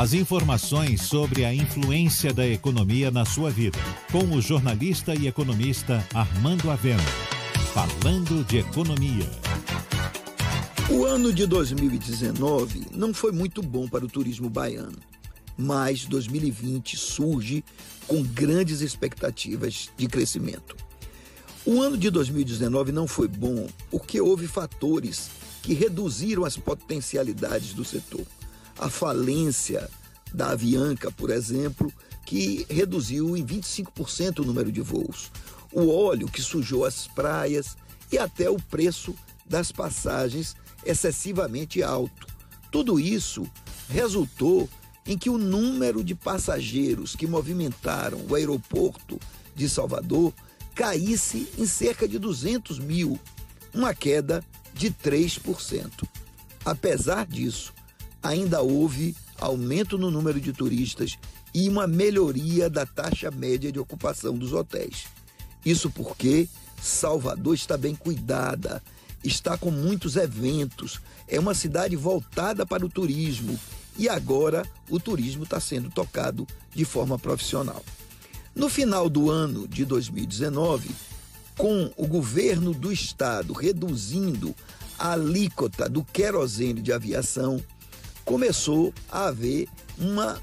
[0.00, 3.78] As informações sobre a influência da economia na sua vida,
[4.10, 7.02] com o jornalista e economista Armando Avena.
[7.74, 9.28] Falando de economia.
[10.88, 14.96] O ano de 2019 não foi muito bom para o turismo baiano,
[15.54, 17.62] mas 2020 surge
[18.06, 20.76] com grandes expectativas de crescimento.
[21.66, 25.28] O ano de 2019 não foi bom porque houve fatores
[25.62, 28.24] que reduziram as potencialidades do setor
[28.80, 29.90] a falência
[30.32, 31.92] da Avianca, por exemplo,
[32.24, 35.30] que reduziu em 25% o número de voos,
[35.70, 37.76] o óleo que sujou as praias
[38.10, 42.26] e até o preço das passagens excessivamente alto.
[42.72, 43.46] Tudo isso
[43.88, 44.68] resultou
[45.04, 49.20] em que o número de passageiros que movimentaram o aeroporto
[49.54, 50.32] de Salvador
[50.74, 53.18] caísse em cerca de 200 mil,
[53.74, 56.08] uma queda de 3%.
[56.64, 57.74] Apesar disso,
[58.22, 61.18] ainda houve aumento no número de turistas
[61.54, 65.06] e uma melhoria da taxa média de ocupação dos hotéis.
[65.64, 66.48] Isso porque
[66.80, 68.82] Salvador está bem cuidada,
[69.22, 73.58] está com muitos eventos, é uma cidade voltada para o turismo
[73.98, 77.84] e agora o turismo está sendo tocado de forma profissional.
[78.54, 80.90] No final do ano de 2019,
[81.56, 84.54] com o governo do estado reduzindo
[84.98, 87.62] a alíquota do querosene de aviação,
[88.30, 89.66] começou a haver
[89.98, 90.40] uma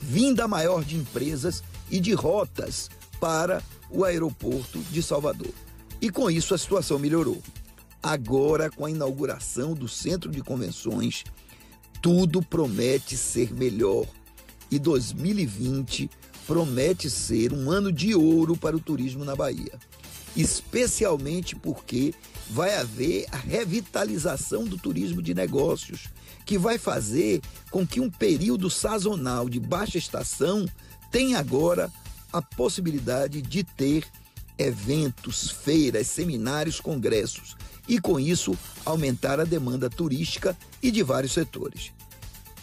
[0.00, 5.52] vinda maior de empresas e de rotas para o aeroporto de Salvador.
[6.00, 7.40] E com isso a situação melhorou.
[8.02, 11.22] Agora, com a inauguração do centro de convenções,
[12.02, 14.04] tudo promete ser melhor.
[14.68, 16.10] E 2020
[16.44, 19.78] promete ser um ano de ouro para o turismo na Bahia.
[20.36, 22.14] Especialmente porque
[22.50, 26.08] vai haver a revitalização do turismo de negócios,
[26.46, 30.66] que vai fazer com que um período sazonal de baixa estação
[31.10, 31.92] tenha agora
[32.32, 34.04] a possibilidade de ter
[34.56, 37.56] eventos, feiras, seminários, congressos
[37.86, 41.92] e, com isso, aumentar a demanda turística e de vários setores.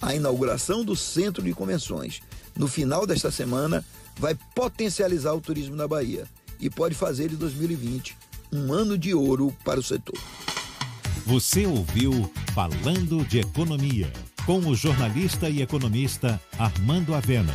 [0.00, 2.22] A inauguração do Centro de Convenções
[2.56, 3.84] no final desta semana
[4.18, 6.26] vai potencializar o turismo na Bahia
[6.60, 8.16] e pode fazer de 2020
[8.52, 10.18] um ano de ouro para o setor.
[11.26, 14.12] Você ouviu Falando de Economia,
[14.44, 17.54] com o jornalista e economista Armando Avena.